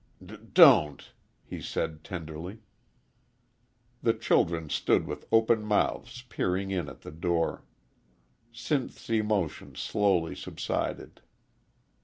[0.25, 1.11] "D don't,"
[1.43, 2.63] he said, tenderly.
[4.01, 7.65] The children stood with open mouths peering in at the door.
[8.51, 11.21] Sinth's emotion slowly subsided.